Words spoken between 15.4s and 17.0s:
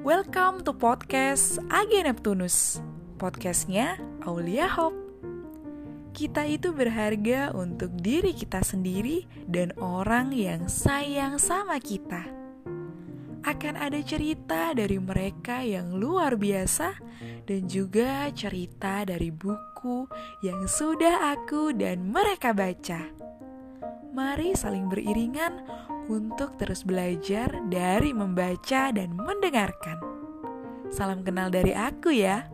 yang luar biasa